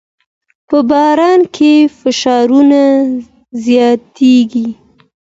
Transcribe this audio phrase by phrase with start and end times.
[0.67, 2.81] په بازار کې فشارونه
[3.65, 4.67] زیاتېږي.